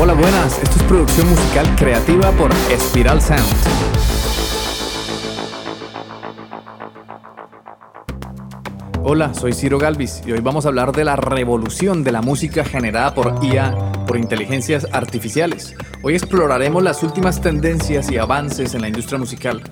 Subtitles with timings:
[0.00, 0.56] Hola, buenas.
[0.62, 3.42] Esto es producción musical creativa por Spiral Sound.
[9.02, 12.64] Hola, soy Ciro Galvis y hoy vamos a hablar de la revolución de la música
[12.64, 13.74] generada por IA,
[14.06, 15.74] por inteligencias artificiales.
[16.04, 19.62] Hoy exploraremos las últimas tendencias y avances en la industria musical.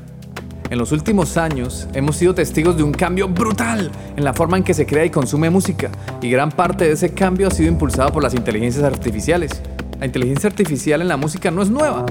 [0.70, 4.64] En los últimos años hemos sido testigos de un cambio brutal en la forma en
[4.64, 5.88] que se crea y consume música,
[6.20, 9.62] y gran parte de ese cambio ha sido impulsado por las inteligencias artificiales.
[9.98, 12.04] La inteligencia artificial en la música no es nueva,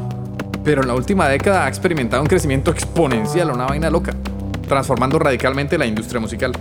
[0.64, 4.12] pero en la última década ha experimentado un crecimiento exponencial, una vaina loca,
[4.68, 6.52] transformando radicalmente la industria musical.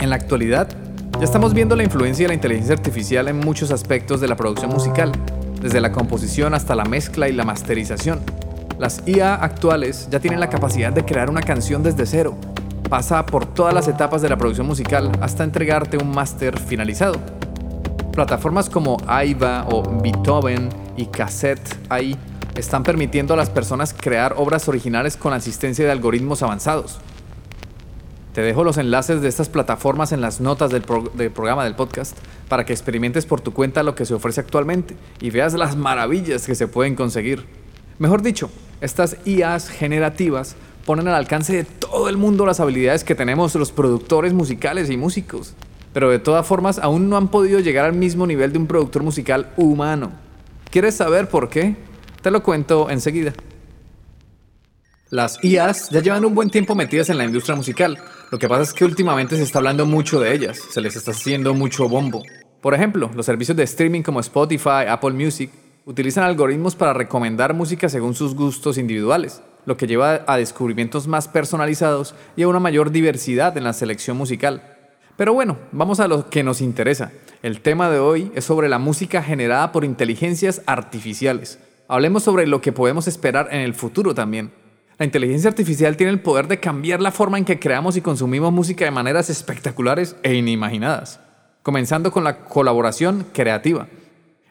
[0.00, 0.68] En la actualidad,
[1.18, 4.70] ya estamos viendo la influencia de la inteligencia artificial en muchos aspectos de la producción
[4.70, 5.12] musical,
[5.60, 8.20] desde la composición hasta la mezcla y la masterización.
[8.78, 12.38] Las IA actuales ya tienen la capacidad de crear una canción desde cero,
[12.88, 17.20] pasa por todas las etapas de la producción musical hasta entregarte un máster finalizado.
[18.16, 22.16] Plataformas como Aiva o Beethoven y Cassette AI
[22.54, 26.96] están permitiendo a las personas crear obras originales con asistencia de algoritmos avanzados.
[28.32, 30.82] Te dejo los enlaces de estas plataformas en las notas del,
[31.12, 32.16] del, programa del podcast
[32.48, 36.46] para que experimentes por tu cuenta lo que se ofrece actualmente y veas las maravillas
[36.46, 37.44] que se pueden conseguir.
[37.98, 38.48] Mejor dicho,
[38.80, 43.72] estas IAs generativas ponen al alcance de todo el mundo las habilidades que tenemos los
[43.72, 45.54] productores musicales y músicos
[45.96, 49.02] pero de todas formas aún no han podido llegar al mismo nivel de un productor
[49.02, 50.12] musical humano.
[50.70, 51.74] ¿Quieres saber por qué?
[52.20, 53.32] Te lo cuento enseguida.
[55.08, 57.96] Las IAs ya llevan un buen tiempo metidas en la industria musical.
[58.30, 61.12] Lo que pasa es que últimamente se está hablando mucho de ellas, se les está
[61.12, 62.22] haciendo mucho bombo.
[62.60, 65.50] Por ejemplo, los servicios de streaming como Spotify, Apple Music,
[65.86, 71.26] utilizan algoritmos para recomendar música según sus gustos individuales, lo que lleva a descubrimientos más
[71.26, 74.75] personalizados y a una mayor diversidad en la selección musical.
[75.16, 77.10] Pero bueno, vamos a lo que nos interesa.
[77.42, 81.58] El tema de hoy es sobre la música generada por inteligencias artificiales.
[81.88, 84.52] Hablemos sobre lo que podemos esperar en el futuro también.
[84.98, 88.52] La inteligencia artificial tiene el poder de cambiar la forma en que creamos y consumimos
[88.52, 91.20] música de maneras espectaculares e inimaginadas,
[91.62, 93.86] comenzando con la colaboración creativa.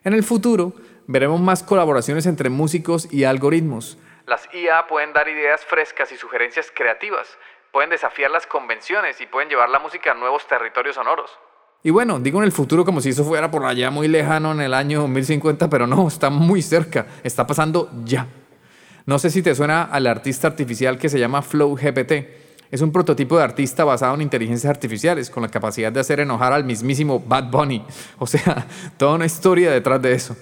[0.04, 0.74] En el futuro,
[1.06, 4.00] veremos más colaboraciones entre músicos y algoritmos.
[4.26, 7.28] Las IA pueden dar ideas frescas y sugerencias creativas,
[7.76, 11.30] pueden desafiar las convenciones y pueden llevar la música a nuevos territorios sonoros.
[11.84, 14.62] Y bueno, digo en el futuro como si eso fuera por allá muy lejano en
[14.62, 18.28] el año 2050, pero no, está muy cerca, está pasando ya.
[19.06, 22.14] No sé si te suena al artista artificial que se llama Flow GPT.
[22.72, 26.54] Es un prototipo de artista basado en inteligencias artificiales, con la capacidad de hacer enojar
[26.54, 27.86] al mismísimo Bad Bunny.
[28.20, 28.66] O sea,
[28.96, 30.38] toda una historia detrás de eso.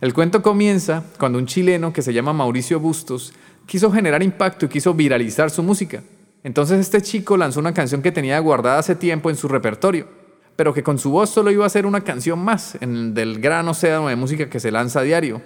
[0.00, 3.34] El cuento comienza cuando un chileno que se llama Mauricio Bustos
[3.66, 6.02] quiso generar impacto y quiso viralizar su música.
[6.42, 10.08] Entonces este chico lanzó una canción que tenía guardada hace tiempo en su repertorio,
[10.56, 13.40] pero que con su voz solo iba a ser una canción más en el del
[13.40, 15.42] gran océano de música que se lanza a diario.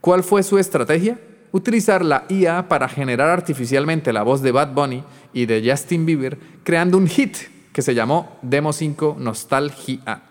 [0.00, 1.18] ¿Cuál fue su estrategia?
[1.50, 5.02] Utilizar la IA para generar artificialmente la voz de Bad Bunny
[5.32, 7.36] y de Justin Bieber, creando un hit
[7.72, 10.27] que se llamó Demo 5 Nostalgia.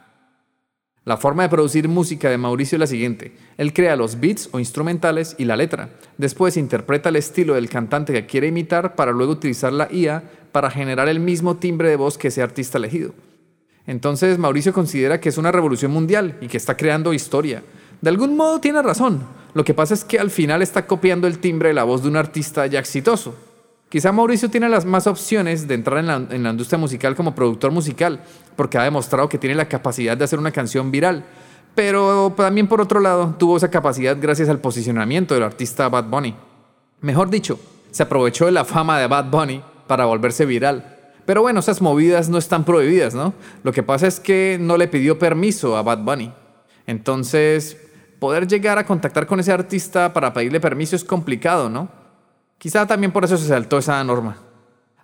[1.07, 3.31] La forma de producir música de Mauricio es la siguiente.
[3.55, 5.91] Él crea los beats o instrumentales y la letra.
[6.17, 10.69] Después interpreta el estilo del cantante que quiere imitar para luego utilizar la IA para
[10.69, 13.13] generar el mismo timbre de voz que ese artista elegido.
[13.85, 17.63] Entonces Mauricio considera que es una revolución mundial y que está creando historia.
[18.01, 19.23] De algún modo tiene razón.
[19.53, 22.09] Lo que pasa es que al final está copiando el timbre de la voz de
[22.09, 23.33] un artista ya exitoso.
[23.89, 28.19] Quizá Mauricio tiene las más opciones de entrar en la, industria musical como productor musical,
[28.57, 31.23] porque ha demostrado que tiene la capacidad de hacer una canción viral.
[31.73, 36.35] Pero también por otro lado, tuvo esa capacidad gracias al posicionamiento del artista Bad Bunny.
[36.99, 37.59] Mejor dicho,
[37.91, 40.95] se aprovechó de la fama de Bad Bunny para volverse viral.
[41.25, 43.33] Pero bueno, esas movidas no están prohibidas, ¿no?
[43.63, 46.33] Lo que pasa es que no le pidió permiso a Bad Bunny.
[46.87, 47.77] Entonces,
[48.19, 52.06] poder llegar a contactar con ese artista para pedirle permiso es complicado, ¿no?
[52.57, 54.37] Quizá también por eso se saltó esa norma.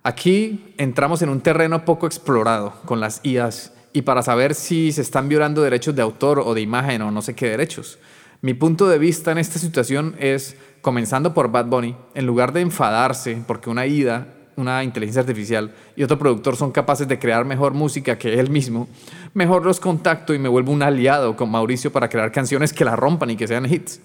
[0.02, 5.02] Aquí entramos en un terreno poco explorado con las IAs y para saber si se
[5.02, 7.98] están violando derechos de autor o de imagen o no sé qué derechos.
[8.42, 12.60] Mi punto de vista en esta situación es, comenzando por Bad Bunny, en lugar de
[12.60, 14.26] enfadarse porque una IA,
[14.56, 18.88] una inteligencia artificial y otro productor son capaces de crear mejor música que él mismo,
[19.32, 22.96] mejor los contacto y me vuelvo un aliado con Mauricio para crear canciones que la
[22.96, 24.00] rompan y que sean hits.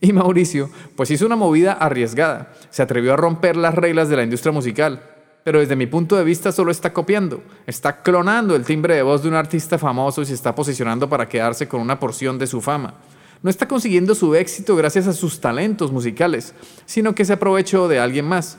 [0.00, 4.22] Y Mauricio, pues hizo una movida arriesgada, se atrevió a romper las reglas de la
[4.22, 5.02] industria musical,
[5.44, 9.22] pero desde mi punto de vista solo está copiando, está clonando el timbre de voz
[9.22, 12.60] de un artista famoso y se está posicionando para quedarse con una porción de su
[12.60, 12.94] fama.
[13.42, 16.54] No está consiguiendo su éxito gracias a sus talentos musicales,
[16.86, 18.56] sino que se aprovechó de alguien más.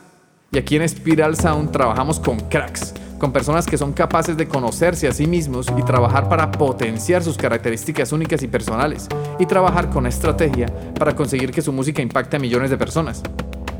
[0.51, 5.07] Y aquí en Spiral Sound trabajamos con cracks, con personas que son capaces de conocerse
[5.07, 9.07] a sí mismos y trabajar para potenciar sus características únicas y personales,
[9.39, 10.67] y trabajar con estrategia
[10.99, 13.23] para conseguir que su música impacte a millones de personas.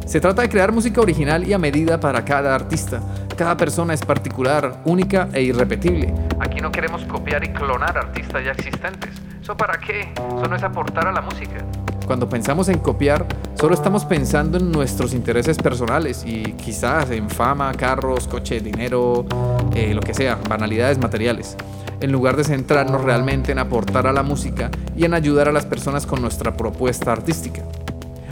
[0.06, 3.02] Se trata de crear música original y a medida para cada artista.
[3.36, 6.14] Cada persona es particular, única e irrepetible.
[6.40, 9.12] Aquí no queremos copiar y clonar artistas ya existentes.
[9.42, 10.14] ¿Eso para qué?
[10.38, 11.66] Eso no es aportar a la música.
[12.06, 17.72] Cuando pensamos en copiar, solo estamos pensando en nuestros intereses personales y quizás en fama,
[17.74, 19.26] carros, coche, dinero,
[19.74, 21.56] eh, lo que sea, banalidades materiales,
[22.02, 25.66] en lugar de centrarnos realmente en aportar a la música y en ayudar a las
[25.66, 27.64] personas con nuestra propuesta artística.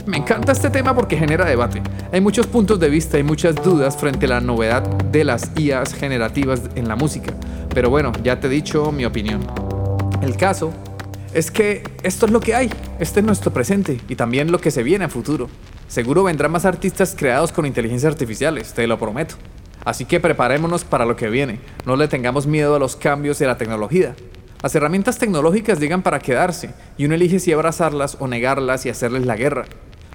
[0.04, 1.80] Me encanta este tema porque genera debate.
[2.12, 5.94] Hay muchos puntos de vista y muchas dudas frente a la novedad de las IAs
[5.94, 7.32] generativas en la música.
[7.72, 9.46] Pero bueno, ya te he dicho mi opinión.
[10.20, 10.72] El caso
[11.34, 14.70] es que esto es lo que hay, este es nuestro presente y también lo que
[14.70, 15.48] se viene a futuro.
[15.88, 19.36] Seguro vendrán más artistas creados con inteligencia artificiales, te lo prometo.
[19.84, 23.46] Así que preparémonos para lo que viene, no le tengamos miedo a los cambios a
[23.46, 24.14] la tecnología.
[24.62, 29.26] Las herramientas tecnológicas llegan para quedarse y uno elige si abrazarlas o negarlas y hacerles
[29.26, 29.64] la guerra.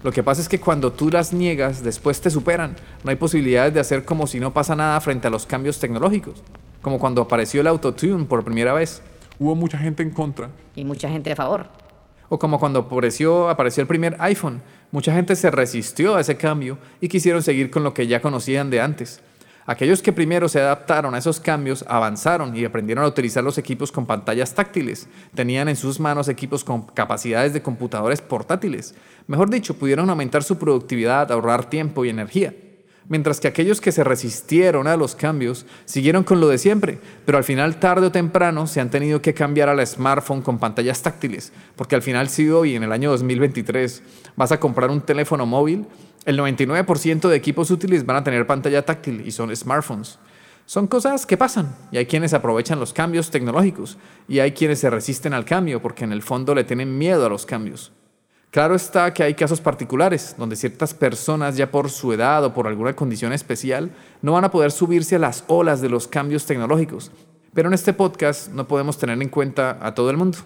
[0.04, 2.76] Lo que pasa es que cuando tú las niegas, después te superan.
[3.04, 6.44] No hay posibilidades de hacer como si no pasa nada frente a los cambios tecnológicos.
[6.82, 9.02] Como cuando apareció el autotune por primera vez.
[9.40, 10.50] Hubo mucha gente en contra.
[10.76, 11.68] Y mucha gente a favor.
[12.30, 14.62] O como cuando apareció, apareció el primer iPhone.
[14.92, 18.70] Mucha gente se resistió a ese cambio y quisieron seguir con lo que ya conocían
[18.70, 19.22] de antes.
[19.66, 23.92] Aquellos que primero se adaptaron a esos cambios avanzaron y aprendieron a utilizar los equipos
[23.92, 25.10] con pantallas táctiles.
[25.36, 28.96] Tenían en sus manos equipos con capacidades de computadores portátiles.
[29.28, 32.54] Mejor dicho, pudieron aumentar su productividad, ahorrar tiempo y energía.
[33.10, 37.38] Mientras que aquellos que se resistieron a los cambios siguieron con lo de siempre, pero
[37.38, 41.54] al final tarde o temprano se han tenido que cambiar al smartphone con pantallas táctiles,
[41.78, 44.04] porque al final si hoy en el año 2023
[44.36, 45.86] vas a comprar un teléfono móvil,
[46.26, 50.20] el 99% de equipos útiles van a tener pantalla táctil y son smartphones.
[50.66, 54.90] Son cosas que pasan y hay quienes aprovechan los cambios tecnológicos y hay quienes se
[54.90, 57.94] resisten al cambio porque en el fondo le tienen miedo a los cambios.
[58.58, 62.66] Claro está que hay casos particulares donde ciertas personas ya por su edad o por
[62.66, 63.92] alguna condición especial
[64.24, 67.12] no van a poder subirse a las olas de los cambios tecnológicos,
[67.54, 70.40] pero en este podcast no podemos tener en cuenta a todo el mundo.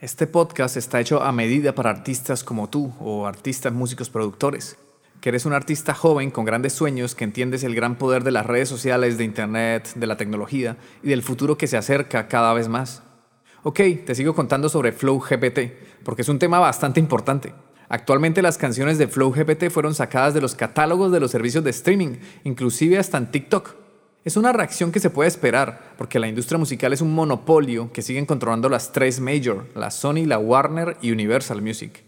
[0.00, 4.78] Este podcast está hecho a medida para artistas como tú o artistas músicos productores,
[5.20, 8.46] que eres un artista joven con grandes sueños, que entiendes el gran poder de las
[8.46, 12.66] redes sociales, de Internet, de la tecnología y del futuro que se acerca cada vez
[12.66, 13.04] más.
[13.64, 17.54] Ok, te sigo contando sobre Flow GPT, porque es un tema bastante importante.
[17.88, 21.70] Actualmente las canciones de Flow GPT fueron sacadas de los catálogos de los servicios de
[21.70, 23.76] streaming, inclusive hasta en TikTok.
[24.24, 28.02] Es una reacción que se puede esperar, porque la industria musical es un monopolio que
[28.02, 32.02] siguen controlando las tres major, la Sony, la Warner y Universal Music.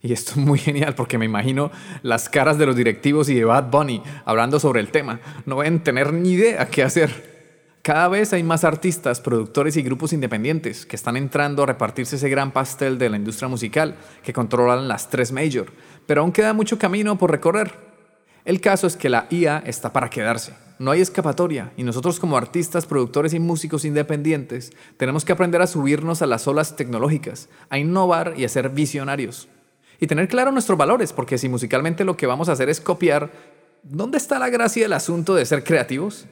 [0.00, 1.70] Y esto es muy genial porque me imagino
[2.02, 5.20] las caras de los directivos y de Bad Bunny hablando sobre el tema.
[5.46, 7.31] No a tener ni idea qué hacer.
[7.82, 12.28] Cada vez hay más artistas, productores y grupos independientes que están entrando a repartirse ese
[12.28, 15.66] gran pastel de la industria musical que controlan las tres major,
[16.06, 17.74] pero aún queda mucho camino por recorrer.
[18.44, 20.54] El caso es que la IA está para quedarse.
[20.78, 25.66] No hay escapatoria y nosotros como artistas, productores y músicos independientes tenemos que aprender a
[25.66, 29.48] subirnos a las olas tecnológicas, a innovar y a ser visionarios.
[29.98, 33.32] Y tener claro nuestros valores, porque si musicalmente lo que vamos a hacer es copiar,
[33.82, 36.28] ¿dónde está la gracia del asunto de ser creativos?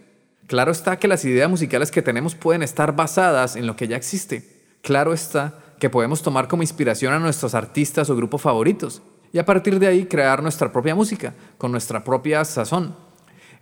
[0.50, 3.96] Claro está que las ideas musicales que tenemos pueden estar basadas en lo que ya
[3.96, 4.66] existe.
[4.82, 9.00] Claro está que podemos tomar como inspiración a nuestros artistas o grupos favoritos
[9.32, 12.96] y a partir de ahí crear nuestra propia música, con nuestra propia sazón.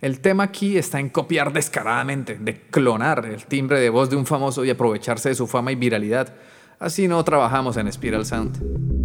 [0.01, 4.25] El tema aquí está en copiar descaradamente, de clonar el timbre de voz de un
[4.25, 6.33] famoso y aprovecharse de su fama y viralidad.
[6.79, 8.98] Así no trabajamos en Spiral Sound.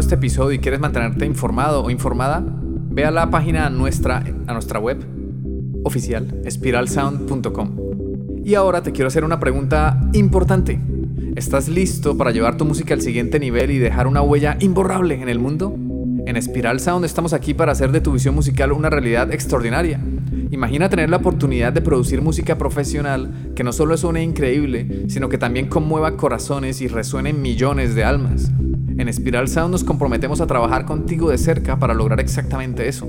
[0.00, 4.78] Este episodio y quieres mantenerte informado o informada, ve a la página nuestra, a nuestra
[4.78, 5.04] web
[5.84, 7.76] oficial, spiralsound.com.
[8.44, 10.80] Y ahora te quiero hacer una pregunta importante.
[11.36, 15.28] ¿Estás listo para llevar tu música al siguiente nivel y dejar una huella imborrable en
[15.28, 15.76] el mundo?
[16.24, 20.00] En Spiral Sound estamos aquí para hacer de tu visión musical una realidad extraordinaria.
[20.50, 25.38] Imagina tener la oportunidad de producir música profesional que no solo suene increíble, sino que
[25.38, 28.52] también conmueva corazones y resuene en millones de almas.
[28.96, 33.08] En Spiral Sound nos comprometemos a trabajar contigo de cerca para lograr exactamente eso.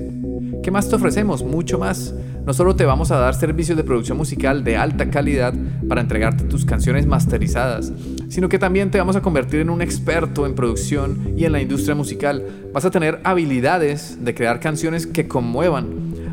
[0.62, 1.44] ¿Qué más te ofrecemos?
[1.44, 2.14] Mucho más.
[2.44, 5.54] No solo te vamos a dar servicios de producción musical de alta calidad
[5.88, 7.92] para entregarte tus canciones masterizadas,
[8.34, 11.62] sino que también te vamos a convertir en un experto en producción y en la
[11.62, 12.44] industria musical.
[12.72, 15.86] Vas a tener habilidades de crear canciones que conmuevan,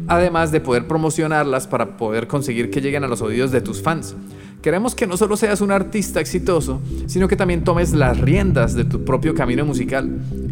[0.08, 4.16] además de poder promocionarlas para poder conseguir que lleguen a los oídos de tus fans.
[4.64, 8.84] Queremos que no solo seas un artista exitoso, sino que también tomes las riendas de
[8.84, 10.10] tu propio camino musical.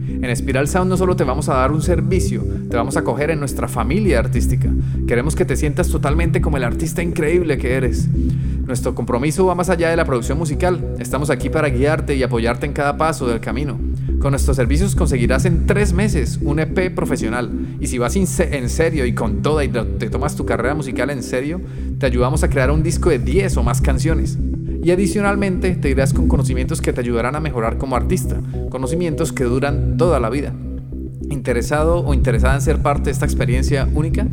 [0.08, 3.32] En Espiral Sound no solo te vamos a dar un servicio, te vamos a coger
[3.32, 4.70] en nuestra familia artística.
[5.08, 8.08] Queremos que te sientas totalmente como el artista increíble que eres.
[8.70, 10.94] Nuestro compromiso va más allá de la producción musical.
[11.00, 13.80] Estamos aquí para guiarte y apoyarte en cada paso del camino.
[14.20, 17.50] Con nuestros servicios conseguirás en tres meses un EP profesional.
[17.80, 21.24] Y si vas en serio y con toda y te tomas tu carrera musical en
[21.24, 21.60] serio,
[21.98, 24.38] te ayudamos a crear un disco de 10 o más canciones.
[24.84, 29.46] Y adicionalmente te irás con conocimientos que te ayudarán a mejorar como artista, conocimientos que
[29.46, 30.54] duran toda la vida.
[31.32, 34.28] ¿Interesado o interesada en ser parte de esta experiencia única?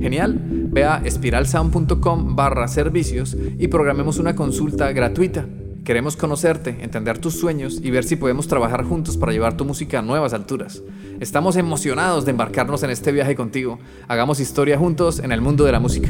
[0.00, 5.46] Genial, ve a espiralsound.com barra servicios y programemos una consulta gratuita.
[5.84, 9.98] Queremos conocerte, entender tus sueños y ver si podemos trabajar juntos para llevar tu música
[9.98, 10.82] a nuevas alturas.
[11.20, 13.80] Estamos emocionados de embarcarnos en este viaje contigo.
[14.08, 16.08] Hagamos historia juntos en el mundo de la música.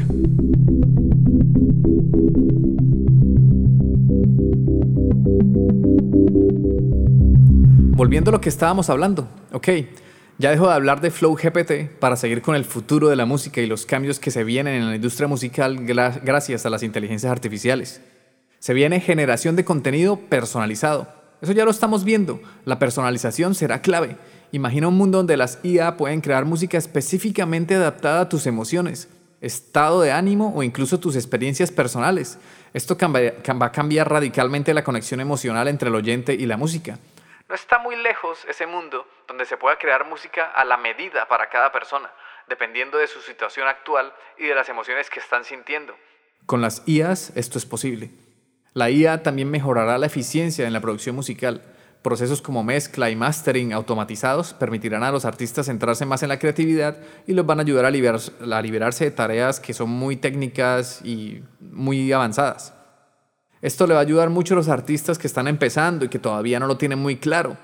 [7.95, 9.67] Volviendo a lo que estábamos hablando, ok,
[10.39, 13.61] ya dejo de hablar de Flow GPT para seguir con el futuro de la música
[13.61, 18.01] y los cambios que se vienen en la industria musical gracias a las inteligencias artificiales.
[18.59, 21.07] Se viene generación de contenido personalizado.
[21.41, 22.41] Eso ya lo estamos viendo.
[22.65, 24.15] La personalización será clave.
[24.51, 29.09] Imagina un mundo donde las IA pueden crear música específicamente adaptada a tus emociones,
[29.41, 32.37] estado de ánimo o incluso tus experiencias personales.
[32.73, 36.97] Esto va a cambiar radicalmente la conexión emocional entre el oyente y la música.
[37.49, 41.49] No está muy lejos ese mundo donde se pueda crear música a la medida para
[41.49, 42.09] cada persona,
[42.47, 45.95] dependiendo de su situación actual y de las emociones que están sintiendo.
[46.45, 48.11] Con las IAs esto es posible.
[48.73, 51.61] La IA también mejorará la eficiencia en la producción musical.
[52.01, 56.97] Procesos como mezcla y mastering automatizados permitirán a los artistas centrarse más en la creatividad
[57.27, 62.11] y los van a ayudar a, liberarse de tareas que son muy técnicas y muy
[62.11, 62.73] avanzadas.
[63.63, 66.59] Esto le va a ayudar mucho a los artistas que están empezando y que todavía
[66.59, 67.55] no lo tienen muy claro.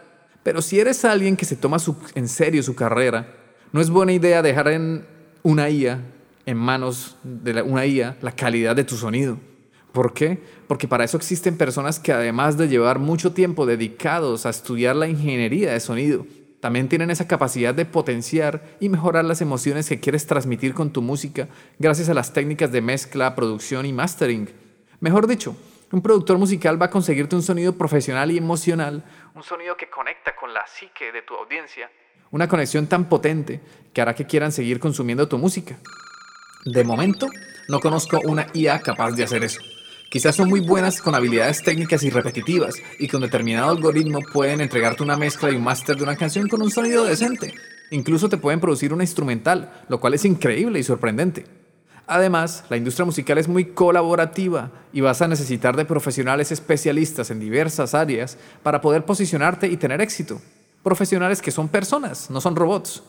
[0.43, 1.75] Pero si eres alguien que se toma
[2.15, 3.27] en serio su carrera,
[3.73, 5.05] no es buena idea dejar en
[5.43, 5.99] una IA,
[6.45, 9.39] en manos de una IA, la calidad de tu sonido.
[9.91, 10.41] ¿Por qué?
[10.69, 15.09] Porque para eso existen personas que además de llevar mucho tiempo dedicados a estudiar la
[15.09, 16.25] ingeniería de sonido,
[16.61, 21.01] también tienen esa capacidad de potenciar y mejorar las emociones que quieres transmitir con tu
[21.01, 24.49] música gracias a las técnicas de mezcla, producción y mastering.
[25.01, 25.55] Mejor dicho,
[25.91, 29.03] un productor musical va a conseguirte un sonido profesional y emocional,
[29.35, 31.89] un sonido que conecta con la psique de tu audiencia,
[32.31, 33.59] una conexión tan potente
[33.93, 35.77] que hará que quieran seguir consumiendo tu música.
[36.65, 37.27] De momento,
[37.69, 39.61] no conozco una IA capaz de hacer eso.
[40.11, 45.03] Quizás son muy buenas con habilidades técnicas y repetitivas y con determinado algoritmo pueden entregarte
[45.03, 47.53] una mezcla y un máster de una canción con un sonido decente.
[47.91, 51.45] Incluso te pueden producir una instrumental, lo cual es increíble y sorprendente.
[52.09, 57.39] Además, la industria musical es muy colaborativa y vas a necesitar de profesionales especialistas en
[57.39, 60.41] diversas áreas para poder posicionarte y tener éxito.
[60.81, 63.03] Profesionales que son personas, no son robots.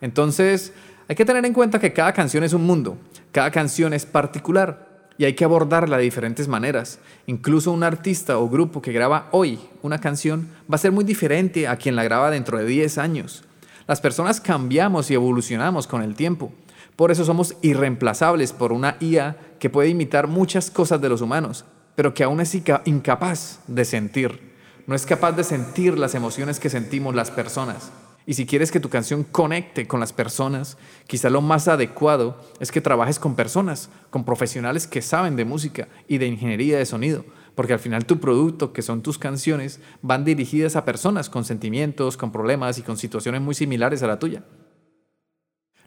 [0.00, 0.72] Entonces,
[1.06, 2.96] hay que tener en cuenta que cada canción es un mundo,
[3.30, 6.98] cada canción es particular y hay que abordarla de diferentes maneras.
[7.26, 11.68] Incluso un artista o grupo que graba hoy una canción va a ser muy diferente
[11.68, 13.44] a quien la graba dentro de 10 años.
[13.86, 16.54] Las personas cambiamos y evolucionamos con el tiempo.
[17.00, 21.64] Por eso somos irreemplazables por una IA que puede imitar muchas cosas de los humanos,
[21.96, 22.54] pero que aún es
[22.84, 24.52] incapaz de sentir.
[24.86, 27.90] No es capaz de sentir las emociones que sentimos las personas.
[28.26, 30.76] Y si quieres que tu canción conecte con las personas,
[31.06, 35.88] quizá lo más adecuado es que trabajes con personas, con profesionales que saben de música
[36.06, 40.26] y de ingeniería de sonido, porque al final tu producto, que son tus canciones, van
[40.26, 44.42] dirigidas a personas con sentimientos, con problemas y con situaciones muy similares a la tuya.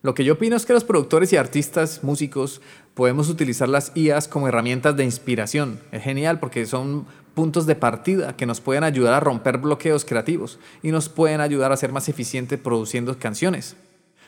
[0.06, 2.62] Lo que yo opino es que los productores y artistas, músicos,
[2.94, 5.80] podemos utilizar las IAs como herramientas de inspiración.
[5.94, 10.60] Es genial porque son puntos de partida que nos pueden ayudar a romper bloqueos creativos
[10.82, 13.78] y nos pueden ayudar a ser más eficientes produciendo canciones.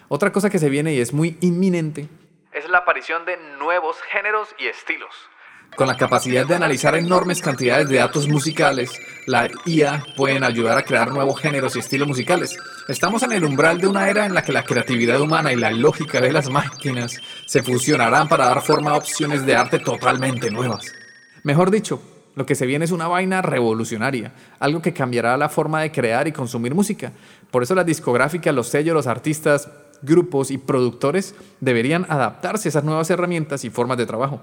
[0.08, 2.08] Otra cosa que se viene y es muy inminente
[2.53, 5.13] es la aparición de nuevos géneros y estilos.
[5.75, 8.91] Con la capacidad de analizar enormes cantidades de datos musicales,
[9.25, 12.58] la IA pueden ayudar a crear nuevos géneros y estilos musicales.
[12.88, 15.72] Estamos en el umbral de una era en la que la creatividad humana y la
[15.72, 20.86] lógica de las máquinas se fusionarán para dar forma a opciones de arte totalmente nuevas.
[21.44, 22.01] Mejor dicho,
[22.36, 26.25] lo que se viene es una vaina revolucionaria, algo que cambiará la forma de crear
[26.25, 27.12] y consumir música.
[27.51, 29.70] Por eso las discográficas, los sellos, los artistas,
[30.01, 34.41] grupos y productores deberían adaptarse a esas nuevas herramientas y formas de trabajo.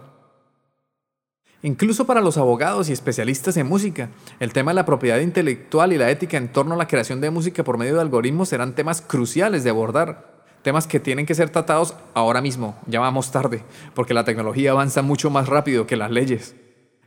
[1.64, 4.08] Incluso para los abogados y especialistas en música,
[4.40, 7.30] el tema de la propiedad intelectual y la ética en torno a la creación de
[7.30, 10.42] música por medio de algoritmos serán temas cruciales de abordar.
[10.62, 13.62] Temas que tienen que ser tratados ahora mismo, ya vamos tarde,
[13.94, 16.56] porque la tecnología avanza mucho más rápido que las leyes.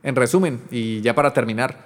[0.02, 1.76] En resumen, y ya para terminar,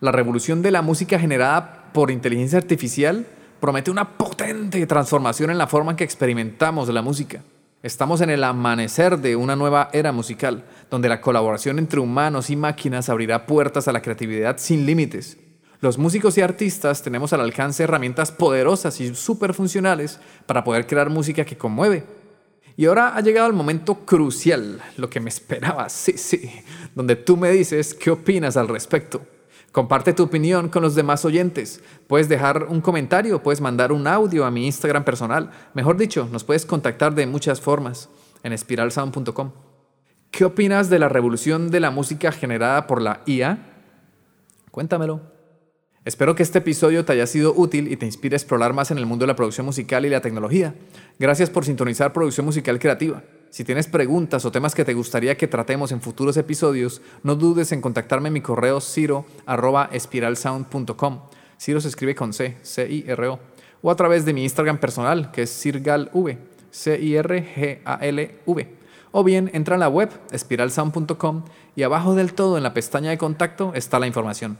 [0.00, 3.26] la revolución de la música generada por inteligencia artificial
[3.60, 7.42] promete una potente transformación en la forma en que experimentamos la música.
[7.80, 12.56] Estamos en el amanecer de una nueva era musical, donde la colaboración entre humanos y
[12.56, 15.38] máquinas abrirá puertas a la creatividad sin límites.
[15.80, 21.08] Los músicos y artistas tenemos al alcance herramientas poderosas y súper funcionales para poder crear
[21.08, 22.02] música que conmueve.
[22.76, 26.50] Y ahora ha llegado el momento crucial, lo que me esperaba, sí, sí,
[26.96, 29.22] donde tú me dices qué opinas al respecto.
[29.72, 31.82] Comparte tu opinión con los demás oyentes.
[32.06, 35.50] Puedes dejar un comentario, puedes mandar un audio a mi Instagram personal.
[35.74, 38.08] Mejor dicho, nos puedes contactar de muchas formas
[38.42, 39.52] en espiralsound.com.
[40.30, 43.58] ¿Qué opinas de la revolución de la música generada por la IA?
[44.70, 45.20] Cuéntamelo.
[46.04, 48.98] Espero que este episodio te haya sido útil y te inspire a explorar más en
[48.98, 50.74] el mundo de la producción musical y la tecnología.
[51.18, 53.22] Gracias por sintonizar Producción Musical Creativa.
[53.50, 57.72] Si tienes preguntas o temas que te gustaría que tratemos en futuros episodios, no dudes
[57.72, 61.20] en contactarme en mi correo ciro.espiralsound.com.
[61.58, 63.40] Ciro se escribe con C, C-I-R-O.
[63.80, 66.38] O a través de mi Instagram personal, que es cirgalv,
[66.70, 68.78] C-I-R-G-A-L-V.
[69.10, 73.18] O bien entra a la web espiralsound.com y abajo del todo en la pestaña de
[73.18, 74.58] contacto está la información.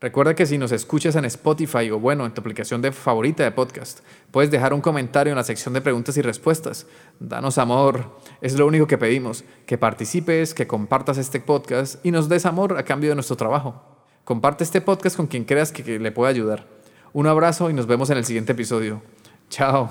[0.00, 3.52] Recuerda que si nos escuchas en Spotify o bueno, en tu aplicación de favorita de
[3.52, 6.86] podcast, puedes dejar un comentario en la sección de preguntas y respuestas.
[7.20, 12.28] Danos amor, es lo único que pedimos, que participes, que compartas este podcast y nos
[12.28, 13.82] des amor a cambio de nuestro trabajo.
[14.24, 16.66] Comparte este podcast con quien creas que, le pueda ayudar.
[17.12, 19.02] Un abrazo y nos vemos en el siguiente episodio.
[19.48, 19.90] Chao.